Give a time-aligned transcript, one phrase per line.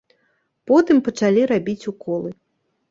[0.71, 2.29] Потым пачалі рабіць уколы.